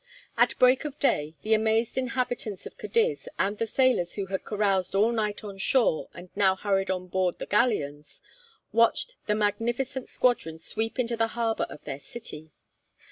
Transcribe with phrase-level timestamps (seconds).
[0.35, 4.95] At break of day, the amazed inhabitants of Cadiz, and the sailors who had caroused
[4.95, 8.19] all night on shore and now hurried on board the galleons,
[8.71, 12.49] watched the magnificent squadron sweep into the harbour of their city.